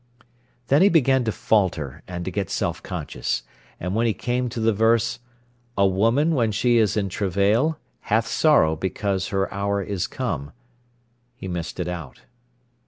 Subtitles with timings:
[0.69, 3.43] Then he began to falter and to get self conscious.
[3.79, 5.19] And when he came to the verse,
[5.77, 7.77] "A woman, when she is in travail,
[8.09, 10.53] hath sorrow because her hour is come",
[11.35, 12.21] he missed it out.